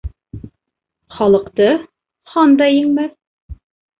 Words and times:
Халыҡты 1.17 1.67
хан 2.33 2.57
да 2.61 2.71
еңмәҫ. 2.73 3.13